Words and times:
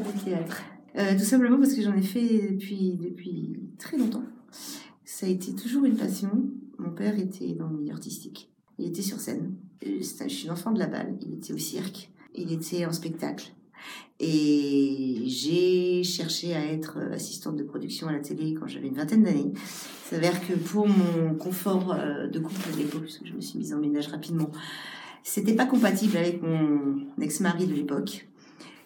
faire 0.00 0.12
du 0.12 0.18
théâtre 0.24 0.62
euh, 0.98 1.12
Tout 1.12 1.24
simplement 1.24 1.58
parce 1.58 1.74
que 1.74 1.82
j'en 1.82 1.94
ai 1.94 2.02
fait 2.02 2.50
depuis, 2.52 2.94
depuis 2.94 3.60
très 3.78 3.96
longtemps. 3.96 4.24
Ça 5.04 5.26
a 5.26 5.28
été 5.28 5.54
toujours 5.54 5.84
une 5.84 5.96
passion. 5.96 6.30
Mon 6.78 6.90
père 6.90 7.18
était 7.18 7.52
dans 7.52 7.68
le 7.68 7.78
milieu 7.78 7.92
artistique. 7.92 8.50
Il 8.78 8.86
était 8.86 9.02
sur 9.02 9.20
scène. 9.20 9.54
Je 9.82 10.02
suis 10.02 10.44
une 10.44 10.50
enfant 10.50 10.72
de 10.72 10.78
la 10.78 10.86
balle. 10.86 11.16
Il 11.22 11.34
était 11.34 11.52
au 11.52 11.58
cirque. 11.58 12.10
Il 12.34 12.52
était 12.52 12.84
en 12.84 12.92
spectacle. 12.92 13.52
Et 14.18 15.22
j'ai 15.26 16.02
cherché 16.02 16.54
à 16.54 16.64
être 16.64 16.98
assistante 17.12 17.56
de 17.56 17.62
production 17.62 18.08
à 18.08 18.12
la 18.12 18.20
télé 18.20 18.54
quand 18.54 18.66
j'avais 18.66 18.88
une 18.88 18.94
vingtaine 18.94 19.22
d'années. 19.22 19.52
Il 19.54 20.10
s'avère 20.10 20.46
que 20.46 20.54
pour 20.54 20.88
mon 20.88 21.34
confort 21.34 21.92
euh, 21.92 22.26
de 22.26 22.38
couple 22.38 22.68
à 22.72 22.76
l'époque, 22.76 23.02
parce 23.02 23.18
que 23.18 23.26
je 23.26 23.34
me 23.34 23.40
suis 23.40 23.58
mise 23.58 23.74
en 23.74 23.78
ménage 23.78 24.08
rapidement, 24.08 24.50
c'était 25.22 25.54
pas 25.54 25.66
compatible 25.66 26.16
avec 26.16 26.42
mon 26.42 27.06
ex-mari 27.20 27.66
de 27.66 27.74
l'époque. 27.74 28.26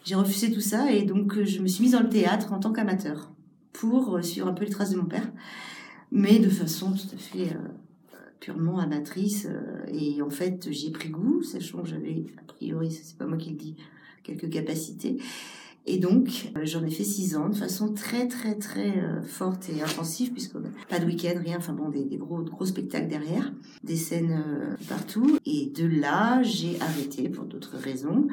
J'ai 0.05 0.15
refusé 0.15 0.51
tout 0.51 0.61
ça 0.61 0.93
et 0.93 1.03
donc 1.03 1.43
je 1.43 1.61
me 1.61 1.69
suis 1.69 1.83
mise 1.83 1.93
dans 1.93 2.03
le 2.03 2.09
théâtre 2.09 2.53
en 2.53 2.59
tant 2.59 2.73
qu'amateur 2.73 3.31
pour 3.73 4.17
euh, 4.17 4.23
suivre 4.23 4.49
un 4.49 4.53
peu 4.53 4.65
les 4.65 4.71
traces 4.71 4.91
de 4.91 4.97
mon 4.97 5.07
père, 5.07 5.31
mais 6.11 6.39
de 6.39 6.49
façon 6.49 6.93
tout 6.93 7.15
à 7.15 7.19
fait 7.19 7.55
euh, 7.55 8.17
purement 8.41 8.79
amatrice. 8.79 9.47
et 9.89 10.23
en 10.23 10.31
fait, 10.31 10.69
j'y 10.71 10.89
ai 10.89 10.91
pris 10.91 11.11
goût, 11.11 11.43
sachant 11.43 11.83
que 11.83 11.89
j'avais, 11.89 12.25
a 12.39 12.43
priori, 12.53 12.91
c'est 12.91 13.17
pas 13.17 13.27
moi 13.27 13.37
qui 13.37 13.51
le 13.51 13.57
dis, 13.57 13.77
quelques 14.23 14.51
capacités. 14.51 15.19
Et 15.87 15.99
donc, 15.99 16.53
euh, 16.57 16.61
j'en 16.65 16.85
ai 16.85 16.91
fait 16.91 17.05
six 17.05 17.37
ans 17.37 17.49
de 17.49 17.57
façon 17.57 17.93
très, 17.93 18.29
très, 18.29 18.55
très 18.55 18.99
euh, 18.99 19.23
forte 19.23 19.71
et 19.71 19.83
intensive, 19.83 20.33
puisque 20.33 20.57
pas 20.89 20.99
de 20.99 21.07
week-end, 21.07 21.35
rien, 21.43 21.57
enfin 21.57 21.73
bon, 21.73 21.89
des, 21.89 22.05
gros, 22.17 22.43
gros 22.43 22.67
spectacles 22.67 23.09
derrière, 23.09 23.51
des 23.83 23.97
scènes 23.97 24.43
euh, 24.47 24.77
partout. 24.89 25.39
Et 25.47 25.73
de 25.75 25.87
là, 25.87 26.43
j'ai 26.43 26.79
arrêté 26.81 27.29
pour 27.29 27.45
d'autres 27.45 27.77
raisons. 27.79 28.29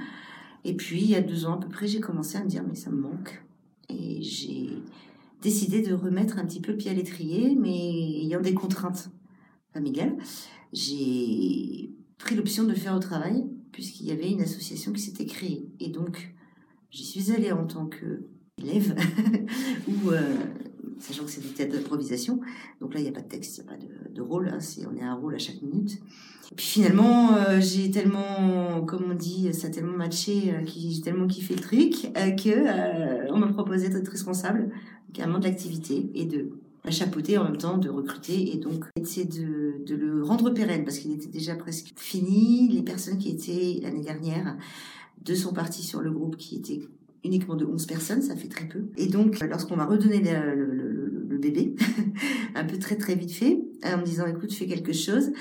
Et 0.64 0.76
puis, 0.76 1.02
il 1.02 1.10
y 1.10 1.16
a 1.16 1.22
deux 1.22 1.46
ans 1.46 1.56
à 1.56 1.58
peu 1.60 1.70
près, 1.70 1.88
j'ai 1.88 2.00
commencé 2.00 2.38
à 2.38 2.44
me 2.44 2.50
dire, 2.50 2.64
mais 2.68 2.76
ça 2.76 2.90
me 2.90 3.02
manque. 3.02 3.44
Et 3.90 4.22
j'ai 4.22 4.70
décidé 5.42 5.82
de 5.82 5.94
remettre 5.94 6.40
un 6.40 6.46
petit 6.46 6.60
peu 6.60 6.72
le 6.72 6.78
pied 6.78 6.92
à 6.92 6.94
l'étrier, 6.94 7.56
mais 7.56 8.22
ayant 8.22 8.42
des 8.42 8.54
contraintes 8.54 9.10
familiales. 9.74 10.18
J'ai 10.74 11.92
pris 12.18 12.36
l'option 12.36 12.64
de 12.64 12.70
le 12.70 12.76
faire 12.76 12.96
au 12.96 13.00
travail 13.00 13.46
puisqu'il 13.78 14.08
y 14.08 14.12
avait 14.12 14.32
une 14.32 14.42
association 14.42 14.92
qui 14.92 15.02
s'était 15.02 15.28
créée. 15.28 15.70
Et 15.80 15.90
donc, 15.90 16.34
j'y 16.90 17.06
suis 17.06 17.32
allée 17.32 17.52
en 17.52 17.68
tant 17.68 17.88
qu'élève, 17.88 18.96
ou 19.88 20.10
euh, 20.10 20.36
sachant 21.00 21.26
que 21.26 21.32
c'est 21.32 21.42
du 21.42 21.50
théâtre 21.50 21.74
d'improvisation. 21.74 22.40
Donc 22.82 22.94
là, 22.94 23.00
il 23.00 23.04
n'y 23.04 23.10
a 23.10 23.12
pas 23.12 23.22
de 23.22 23.28
texte, 23.28 23.58
il 23.58 23.64
n'y 23.64 23.68
a 23.68 23.72
pas 23.72 23.78
de, 24.14 24.22
rôle, 24.22 24.50
hein, 24.50 24.60
on 24.92 24.96
est 24.98 25.02
à 25.02 25.12
un 25.12 25.16
rôle 25.16 25.36
à 25.36 25.40
chaque 25.40 25.62
minute. 25.62 26.00
Et 26.52 26.56
puis 26.56 26.66
finalement, 26.66 27.36
euh, 27.36 27.60
j'ai 27.60 27.92
tellement, 27.92 28.82
comme 28.86 29.12
on 29.12 29.16
dit, 29.16 29.54
ça 29.54 29.68
a 29.68 29.70
tellement 29.70 29.98
matché, 29.98 30.54
euh, 30.54 30.66
j'ai 30.66 31.02
tellement 31.02 31.28
kiffé 31.28 31.56
le 31.56 31.62
truc, 31.62 32.12
que 32.14 33.32
on 33.32 33.38
m'a 33.38 33.48
proposé 33.48 33.90
d'être 33.90 34.10
responsable 34.10 34.72
carrément 35.14 35.40
de 35.40 35.46
l'activité 35.46 36.10
et 36.14 36.26
de 36.26 36.52
à 36.88 36.92
chapeauter 36.92 37.38
en 37.38 37.44
même 37.44 37.58
temps, 37.58 37.78
de 37.78 37.90
recruter 37.90 38.54
et 38.54 38.58
donc 38.58 38.86
essayer 39.00 39.26
de, 39.26 39.94
le 39.94 40.24
rendre 40.24 40.50
pérenne 40.52 40.86
parce 40.86 41.00
qu'il 41.00 41.12
était 41.12 41.28
déjà 41.28 41.56
presque 41.56 41.94
fini. 41.98 42.70
Les 42.70 42.82
personnes 42.82 43.18
qui 43.18 43.30
étaient 43.30 43.80
l'année 43.82 44.02
dernière 44.02 44.58
de 45.24 45.36
son 45.36 45.54
parti 45.54 45.84
sur 45.84 46.02
le 46.02 46.12
groupe 46.12 46.38
qui 46.38 46.56
était 46.56 46.80
uniquement 47.24 47.56
de 47.56 47.66
11 47.66 47.86
personnes, 47.88 48.22
ça 48.22 48.36
fait 48.36 48.48
très 48.48 48.68
peu. 48.68 48.86
Et 48.96 49.08
donc, 49.08 49.40
lorsqu'on 49.42 49.76
m'a 49.76 49.86
redonné 49.86 50.22
le, 50.22 50.87
bébé, 51.38 51.76
un 52.56 52.64
peu 52.64 52.78
très 52.78 52.98
très 52.98 53.16
vite 53.16 53.34
fait, 53.34 53.58
en 53.84 53.98
me 53.98 54.04
disant 54.04 54.26
écoute, 54.28 54.52
fais 54.54 54.68
quelque 54.68 54.94
chose. 54.94 55.32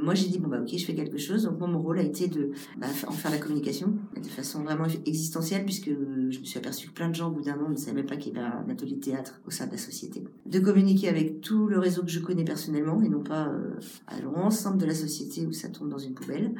Moi, 0.00 0.14
j'ai 0.14 0.28
dit 0.28 0.38
bon 0.38 0.48
bah 0.48 0.60
ok, 0.60 0.70
je 0.76 0.84
fais 0.84 0.94
quelque 0.94 1.18
chose. 1.18 1.44
Donc 1.44 1.58
moi, 1.58 1.68
mon 1.68 1.80
rôle 1.80 1.98
a 1.98 2.02
été 2.02 2.28
de 2.28 2.50
bah, 2.78 2.86
en 3.06 3.12
faire 3.12 3.30
la 3.30 3.38
communication 3.38 3.94
de 4.16 4.28
façon 4.28 4.62
vraiment 4.62 4.86
existentielle, 5.06 5.64
puisque 5.64 5.90
je 5.90 6.38
me 6.38 6.44
suis 6.44 6.58
aperçu 6.58 6.88
que 6.88 6.92
plein 6.92 7.08
de 7.08 7.14
gens 7.14 7.28
au 7.28 7.32
bout 7.32 7.42
d'un 7.42 7.58
an 7.60 7.68
ne 7.68 7.76
savaient 7.76 7.96
même 7.96 8.06
pas 8.06 8.16
qu'il 8.16 8.34
y 8.34 8.38
avait 8.38 8.46
un 8.46 8.68
atelier 8.70 8.98
théâtre 8.98 9.40
au 9.46 9.50
sein 9.50 9.66
de 9.66 9.72
la 9.72 9.78
société. 9.78 10.24
De 10.46 10.58
communiquer 10.60 11.08
avec 11.08 11.40
tout 11.40 11.66
le 11.66 11.78
réseau 11.78 12.02
que 12.02 12.10
je 12.10 12.20
connais 12.20 12.44
personnellement 12.44 13.02
et 13.02 13.08
non 13.08 13.22
pas 13.22 13.48
euh, 13.48 13.74
à 14.06 14.20
l'ensemble 14.20 14.78
de 14.78 14.86
la 14.86 14.94
société 14.94 15.46
où 15.46 15.52
ça 15.52 15.68
tombe 15.68 15.88
dans 15.88 15.98
une 15.98 16.14
poubelle, 16.14 16.54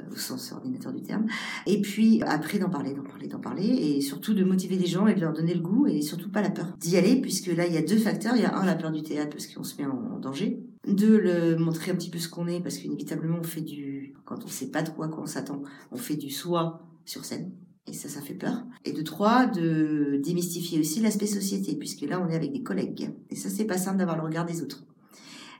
euh, 0.00 0.12
au 0.12 0.16
sens 0.16 0.52
ordinateur 0.52 0.92
du 0.92 1.02
terme. 1.02 1.26
Et 1.66 1.80
puis 1.80 2.22
après 2.22 2.58
d'en 2.58 2.70
parler, 2.70 2.94
d'en 2.94 3.02
parler, 3.02 3.28
d'en 3.28 3.40
parler, 3.40 3.66
et 3.66 4.00
surtout 4.00 4.34
de 4.34 4.44
motiver 4.44 4.76
les 4.76 4.86
gens 4.86 5.06
et 5.06 5.14
de 5.14 5.20
leur 5.20 5.32
donner 5.32 5.54
le 5.54 5.60
goût 5.60 5.86
et 5.86 6.00
surtout 6.02 6.30
pas 6.30 6.42
la 6.42 6.50
peur 6.50 6.66
d'y 6.78 6.96
aller, 6.96 7.20
puisque 7.20 7.48
là 7.48 7.66
il 7.66 7.74
y 7.74 7.78
a 7.78 7.82
deux 7.82 7.98
facteurs. 7.98 8.36
Il 8.36 8.42
y 8.42 8.46
a 8.46 8.56
un 8.56 8.64
la 8.64 8.74
peur 8.74 8.90
du 8.90 9.02
théâtre 9.02 9.30
parce 9.30 9.46
qu'on 9.46 9.64
se 9.64 9.80
met 9.80 9.86
en 9.86 10.18
danger 10.18 10.62
de 10.86 11.14
le 11.14 11.56
montrer 11.56 11.90
un 11.90 11.94
petit 11.94 12.10
peu 12.10 12.18
ce 12.18 12.28
qu'on 12.28 12.46
est, 12.46 12.60
parce 12.60 12.78
qu'inévitablement 12.78 13.38
on 13.40 13.44
fait 13.44 13.60
du, 13.60 14.14
quand 14.24 14.44
on 14.44 14.48
sait 14.48 14.70
pas 14.70 14.82
de 14.82 14.90
quoi 14.90 15.10
on 15.18 15.26
s'attend, 15.26 15.62
on 15.92 15.96
fait 15.96 16.16
du 16.16 16.30
soi 16.30 16.82
sur 17.04 17.24
scène. 17.24 17.52
Et 17.86 17.92
ça, 17.92 18.08
ça 18.08 18.20
fait 18.20 18.34
peur. 18.34 18.62
Et 18.84 18.92
de 18.92 19.02
trois, 19.02 19.46
de 19.46 20.20
démystifier 20.22 20.78
aussi 20.78 21.00
l'aspect 21.00 21.26
société, 21.26 21.74
puisque 21.74 22.02
là, 22.02 22.24
on 22.24 22.30
est 22.30 22.36
avec 22.36 22.52
des 22.52 22.62
collègues. 22.62 23.10
Et 23.30 23.34
ça, 23.34 23.48
c'est 23.48 23.64
pas 23.64 23.78
simple 23.78 23.98
d'avoir 23.98 24.16
le 24.16 24.22
regard 24.22 24.46
des 24.46 24.62
autres. 24.62 24.84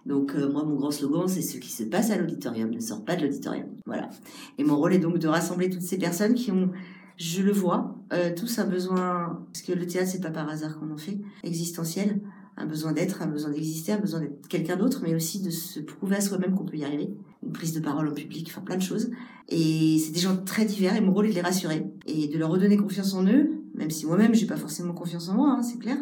Donc, 0.07 0.35
euh, 0.35 0.51
moi, 0.51 0.65
mon 0.65 0.77
grand 0.77 0.91
slogan, 0.91 1.27
c'est 1.27 1.43
ce 1.43 1.59
qui 1.59 1.71
se 1.71 1.83
passe 1.83 2.11
à 2.11 2.17
l'auditorium 2.17 2.71
ne 2.71 2.81
sort 2.81 3.05
pas 3.05 3.17
de 3.17 3.23
l'auditorium. 3.23 3.69
Voilà. 3.85 4.11
Et 4.59 4.65
mon 4.65 4.77
rôle 4.77 4.95
est 4.95 4.99
donc 4.99 5.19
de 5.19 5.29
rassembler 5.29 5.71
toutes 5.71 5.83
ces 5.83 5.99
personnes 5.99 6.35
qui 6.35 6.53
ont, 6.53 6.71
je 7.17 7.43
le 7.43 7.53
vois, 7.53 7.97
euh, 8.13 8.33
tous 8.35 8.59
un 8.59 8.67
besoin, 8.67 9.45
parce 9.53 9.63
que 9.63 9.73
le 9.73 9.87
théâtre, 9.87 10.11
c'est 10.11 10.21
pas 10.21 10.31
par 10.31 10.49
hasard 10.49 10.79
qu'on 10.79 10.93
en 10.93 10.97
fait, 10.99 11.19
existentiel 11.43 12.21
un 12.57 12.67
besoin 12.67 12.93
d'être, 12.93 13.23
un 13.23 13.27
besoin 13.27 13.51
d'exister, 13.51 13.93
un 13.93 13.99
besoin 13.99 14.21
d'être 14.21 14.49
quelqu'un 14.49 14.77
d'autre, 14.77 15.01
mais 15.03 15.15
aussi 15.15 15.41
de 15.41 15.51
se 15.51 15.81
prouver 15.81 16.17
à 16.17 16.21
soi-même 16.21 16.55
qu'on 16.55 16.65
peut 16.65 16.77
y 16.77 16.85
arriver. 16.85 17.11
Une 17.43 17.53
prise 17.53 17.73
de 17.73 17.81
parole 17.81 18.09
en 18.09 18.13
public, 18.13 18.49
enfin 18.51 18.61
plein 18.61 18.77
de 18.77 18.83
choses. 18.83 19.11
Et 19.49 19.99
c'est 19.99 20.13
des 20.13 20.21
gens 20.21 20.37
très 20.37 20.65
divers 20.65 20.95
et 20.95 21.01
mon 21.01 21.13
rôle 21.13 21.27
est 21.27 21.31
de 21.31 21.35
les 21.35 21.41
rassurer 21.41 21.87
et 22.07 22.29
de 22.29 22.39
leur 22.39 22.51
redonner 22.51 22.77
confiance 22.77 23.15
en 23.15 23.25
eux, 23.27 23.51
même 23.75 23.91
si 23.91 24.07
moi-même 24.07 24.35
j'ai 24.35 24.47
pas 24.47 24.57
forcément 24.57 24.93
confiance 24.93 25.29
en 25.29 25.35
moi, 25.35 25.57
hein, 25.59 25.63
c'est 25.63 25.79
clair. 25.79 25.97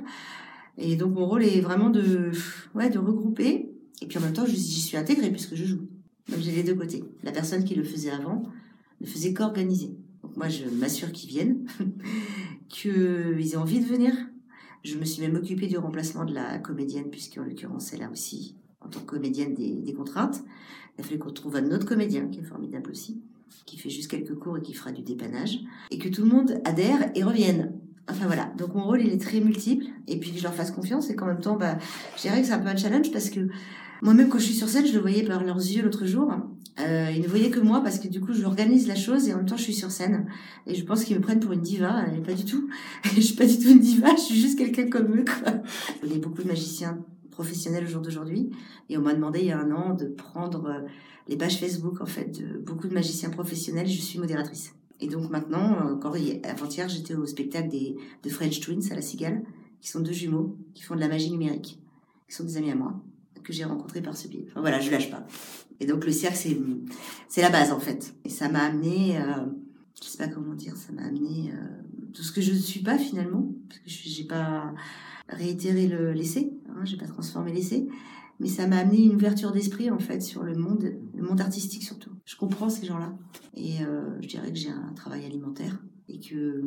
Et 0.76 0.96
donc 0.96 1.14
mon 1.14 1.26
rôle 1.26 1.44
est 1.44 1.60
vraiment 1.60 1.90
de, 1.90 2.30
ouais, 2.74 2.90
de 2.90 2.98
regrouper. 2.98 3.70
Et 4.00 4.06
puis 4.06 4.18
en 4.18 4.20
même 4.20 4.32
temps, 4.32 4.46
j'y 4.46 4.58
suis 4.58 4.96
intégrée 4.96 5.30
puisque 5.30 5.54
je 5.54 5.64
joue. 5.64 5.88
Donc 6.28 6.40
j'ai 6.40 6.52
les 6.52 6.62
deux 6.62 6.74
côtés. 6.74 7.04
La 7.22 7.32
personne 7.32 7.64
qui 7.64 7.74
le 7.74 7.84
faisait 7.84 8.10
avant 8.10 8.42
ne 9.00 9.06
faisait 9.06 9.32
qu'organiser. 9.32 9.96
Donc 10.22 10.36
moi, 10.36 10.48
je 10.48 10.64
m'assure 10.64 11.12
qu'ils 11.12 11.30
viennent, 11.30 11.66
qu'ils 12.68 13.52
aient 13.52 13.56
envie 13.56 13.80
de 13.80 13.86
venir, 13.86 14.12
je 14.84 14.96
me 14.96 15.04
suis 15.04 15.22
même 15.22 15.36
occupée 15.36 15.66
du 15.66 15.78
remplacement 15.78 16.24
de 16.24 16.34
la 16.34 16.58
comédienne, 16.58 17.10
puisqu'en 17.10 17.42
l'occurrence, 17.42 17.92
elle 17.92 18.02
a 18.02 18.10
aussi, 18.10 18.56
en 18.80 18.88
tant 18.88 19.00
que 19.00 19.06
comédienne, 19.06 19.54
des, 19.54 19.92
contraintes. 19.92 20.42
Il 20.96 21.02
a 21.02 21.04
fallu 21.04 21.18
qu'on 21.18 21.30
trouve 21.30 21.56
un 21.56 21.70
autre 21.72 21.86
comédien, 21.86 22.28
qui 22.28 22.40
est 22.40 22.44
formidable 22.44 22.90
aussi, 22.90 23.20
qui 23.66 23.78
fait 23.78 23.90
juste 23.90 24.10
quelques 24.10 24.34
cours 24.34 24.58
et 24.58 24.62
qui 24.62 24.74
fera 24.74 24.92
du 24.92 25.02
dépannage, 25.02 25.58
et 25.90 25.98
que 25.98 26.08
tout 26.08 26.22
le 26.22 26.28
monde 26.28 26.60
adhère 26.64 27.10
et 27.14 27.22
revienne. 27.22 27.72
Enfin 28.10 28.26
voilà, 28.26 28.52
donc 28.56 28.74
mon 28.74 28.84
rôle 28.84 29.02
il 29.02 29.12
est 29.12 29.20
très 29.20 29.40
multiple, 29.40 29.84
et 30.06 30.18
puis 30.18 30.32
que 30.32 30.38
je 30.38 30.42
leur 30.42 30.54
fasse 30.54 30.70
confiance, 30.70 31.10
et 31.10 31.16
qu'en 31.16 31.26
même 31.26 31.40
temps, 31.40 31.56
bah, 31.56 31.78
je 32.16 32.22
dirais 32.22 32.40
que 32.40 32.46
c'est 32.46 32.54
un 32.54 32.58
peu 32.58 32.68
un 32.68 32.76
challenge 32.76 33.10
parce 33.12 33.30
que 33.30 33.48
moi-même 34.00 34.28
quand 34.28 34.38
je 34.38 34.44
suis 34.44 34.54
sur 34.54 34.68
scène, 34.68 34.86
je 34.86 34.94
le 34.94 35.00
voyais 35.00 35.24
par 35.24 35.42
leurs 35.42 35.58
yeux 35.58 35.82
l'autre 35.82 36.06
jour, 36.06 36.32
euh, 36.80 37.10
ils 37.14 37.22
ne 37.22 37.28
voyaient 37.28 37.50
que 37.50 37.60
moi 37.60 37.82
parce 37.82 37.98
que 37.98 38.08
du 38.08 38.20
coup, 38.20 38.32
je 38.32 38.44
organise 38.44 38.86
la 38.86 38.94
chose 38.94 39.28
et 39.28 39.34
en 39.34 39.38
même 39.38 39.46
temps, 39.46 39.56
je 39.56 39.62
suis 39.62 39.74
sur 39.74 39.90
scène. 39.90 40.26
Et 40.66 40.74
je 40.74 40.84
pense 40.84 41.04
qu'ils 41.04 41.16
me 41.16 41.22
prennent 41.22 41.40
pour 41.40 41.52
une 41.52 41.60
diva, 41.60 42.04
et 42.14 42.20
pas 42.20 42.34
du 42.34 42.44
tout. 42.44 42.68
je 43.04 43.20
suis 43.20 43.34
pas 43.34 43.46
du 43.46 43.58
tout 43.58 43.68
une 43.68 43.80
diva, 43.80 44.14
je 44.14 44.22
suis 44.22 44.40
juste 44.40 44.58
quelqu'un 44.58 44.88
comme 44.88 45.16
eux. 45.16 45.24
Quoi. 45.24 45.54
Il 46.04 46.12
y 46.12 46.16
a 46.16 46.18
beaucoup 46.18 46.42
de 46.42 46.48
magiciens 46.48 47.04
professionnels 47.30 47.84
au 47.84 47.88
jour 47.88 48.02
d'aujourd'hui. 48.02 48.50
Et 48.88 48.96
on 48.96 49.02
m'a 49.02 49.14
demandé 49.14 49.40
il 49.40 49.46
y 49.46 49.52
a 49.52 49.58
un 49.58 49.70
an 49.70 49.94
de 49.94 50.06
prendre 50.06 50.66
euh, 50.66 50.80
les 51.28 51.36
pages 51.36 51.58
Facebook 51.58 52.00
en 52.00 52.06
fait 52.06 52.40
de 52.40 52.58
beaucoup 52.58 52.88
de 52.88 52.94
magiciens 52.94 53.30
professionnels. 53.30 53.88
Je 53.88 54.00
suis 54.00 54.18
modératrice. 54.18 54.74
Et 55.00 55.08
donc 55.08 55.30
maintenant, 55.30 55.92
encore 55.92 56.16
avant-hier, 56.42 56.88
j'étais 56.88 57.14
au 57.14 57.26
spectacle 57.26 57.68
des, 57.68 57.96
de 58.22 58.28
French 58.28 58.60
Twins 58.60 58.90
à 58.90 58.94
la 58.94 59.02
Cigale, 59.02 59.44
qui 59.80 59.88
sont 59.88 60.00
deux 60.00 60.12
jumeaux, 60.12 60.56
qui 60.74 60.82
font 60.82 60.96
de 60.96 61.00
la 61.00 61.08
magie 61.08 61.30
numérique, 61.30 61.80
qui 62.28 62.34
sont 62.34 62.44
des 62.44 62.56
amis 62.56 62.72
à 62.72 62.74
moi, 62.74 63.00
que 63.48 63.54
j'ai 63.54 63.64
rencontrés 63.64 64.02
par 64.02 64.16
ce 64.16 64.28
biais. 64.28 64.44
Enfin 64.48 64.60
voilà, 64.60 64.78
je 64.78 64.90
lâche 64.90 65.10
pas. 65.10 65.26
Et 65.80 65.86
donc 65.86 66.04
le 66.04 66.12
cirque, 66.12 66.36
c'est, 66.36 66.56
c'est 67.28 67.40
la 67.40 67.50
base 67.50 67.72
en 67.72 67.80
fait. 67.80 68.14
Et 68.24 68.28
ça 68.28 68.48
m'a 68.48 68.60
amené, 68.60 69.18
euh, 69.18 69.46
je 70.00 70.06
sais 70.06 70.18
pas 70.18 70.28
comment 70.28 70.54
dire, 70.54 70.76
ça 70.76 70.92
m'a 70.92 71.02
amené 71.02 71.50
euh, 71.52 71.66
tout 72.12 72.22
ce 72.22 72.30
que 72.30 72.42
je 72.42 72.52
ne 72.52 72.58
suis 72.58 72.82
pas 72.82 72.98
finalement, 72.98 73.48
parce 73.68 73.80
que 73.80 74.08
j'ai 74.08 74.24
pas 74.24 74.74
réitéré 75.28 75.86
le 75.88 76.12
l'essai, 76.12 76.52
hein, 76.68 76.84
j'ai 76.84 76.98
pas 76.98 77.06
transformé 77.06 77.52
l'essai, 77.52 77.88
mais 78.38 78.48
ça 78.48 78.66
m'a 78.66 78.78
amené 78.78 79.04
une 79.04 79.14
ouverture 79.14 79.50
d'esprit 79.50 79.90
en 79.90 79.98
fait 79.98 80.20
sur 80.20 80.42
le 80.42 80.54
monde, 80.54 80.92
le 81.14 81.22
monde 81.22 81.40
artistique 81.40 81.82
surtout. 81.82 82.10
Je 82.26 82.36
comprends 82.36 82.68
ces 82.68 82.86
gens-là 82.86 83.16
et 83.54 83.82
euh, 83.82 84.20
je 84.20 84.28
dirais 84.28 84.52
que 84.52 84.58
j'ai 84.58 84.70
un 84.70 84.92
travail 84.94 85.24
alimentaire 85.24 85.82
et 86.08 86.20
que 86.20 86.62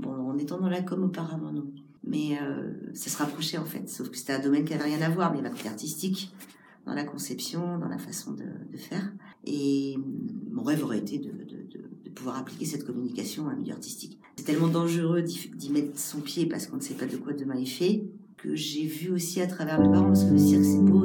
bon, 0.00 0.10
en 0.10 0.38
étant 0.38 0.58
dans 0.58 0.68
la 0.68 0.82
com 0.82 1.04
auparavant 1.04 1.52
non, 1.52 1.72
mais 2.16 2.38
euh, 2.40 2.72
ça 2.94 3.10
se 3.10 3.18
rapprochait 3.18 3.58
en 3.58 3.64
fait, 3.64 3.88
sauf 3.88 4.10
que 4.10 4.16
c'était 4.16 4.32
un 4.32 4.38
domaine 4.38 4.64
qui 4.64 4.72
n'avait 4.72 4.84
rien 4.84 5.02
à 5.02 5.10
voir, 5.10 5.34
mais 5.34 5.42
la 5.42 5.50
côté 5.50 5.68
artistique 5.68 6.32
dans 6.86 6.94
la 6.94 7.04
conception, 7.04 7.78
dans 7.78 7.88
la 7.88 7.98
façon 7.98 8.32
de, 8.32 8.44
faire. 8.76 9.12
Et 9.44 9.96
mon 10.50 10.62
rêve 10.62 10.84
aurait 10.84 10.98
été 10.98 11.18
de, 11.18 11.32
pouvoir 12.14 12.38
appliquer 12.38 12.64
cette 12.64 12.86
communication 12.86 13.46
à 13.46 13.52
un 13.52 13.56
milieu 13.56 13.74
artistique. 13.74 14.18
C'est 14.36 14.44
tellement 14.44 14.68
dangereux 14.68 15.20
d'y 15.20 15.70
mettre 15.70 15.98
son 15.98 16.20
pied 16.20 16.46
parce 16.46 16.66
qu'on 16.66 16.76
ne 16.76 16.80
sait 16.80 16.94
pas 16.94 17.04
de 17.04 17.18
quoi 17.18 17.34
demain 17.34 17.56
est 17.56 17.66
fait 17.66 18.04
que 18.38 18.54
j'ai 18.54 18.86
vu 18.86 19.10
aussi 19.10 19.42
à 19.42 19.46
travers 19.46 19.78
le 19.78 19.90
parents, 19.90 20.06
parce 20.06 20.24
que 20.24 20.32
le 20.32 20.38
cirque 20.38 20.64
c'est 20.64 20.80
beau 20.80 21.00